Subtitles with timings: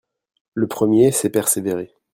[0.55, 1.93] Le premier, c’est, Persévérer.